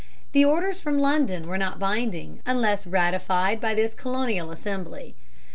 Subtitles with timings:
[0.31, 5.13] The orders from London were not binding unless ratified by this Colonial Assembly.